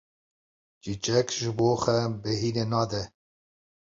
[0.81, 3.03] Çîçek ji bo xwe bêhinê nade.